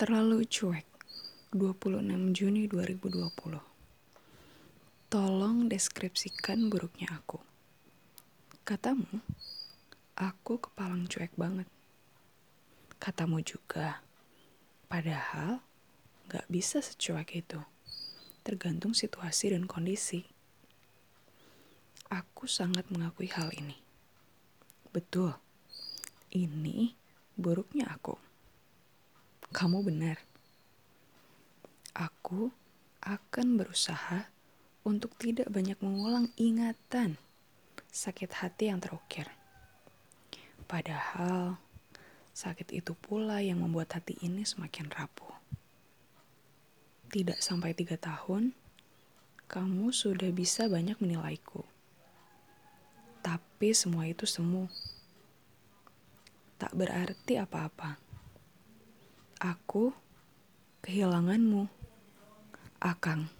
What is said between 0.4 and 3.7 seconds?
cuek. 26 Juni 2020.